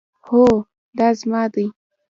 هو، 0.27 0.45
دا 0.97 1.07
زما 1.19 1.43
دی 1.53 1.65